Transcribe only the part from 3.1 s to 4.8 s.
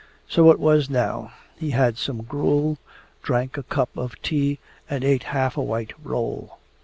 drank a cup of tea,